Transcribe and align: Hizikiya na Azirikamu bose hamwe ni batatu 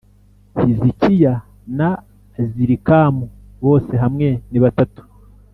Hizikiya 0.61 1.33
na 1.77 1.89
Azirikamu 2.41 3.25
bose 3.63 3.91
hamwe 4.03 4.27
ni 4.51 4.59
batatu 4.63 5.01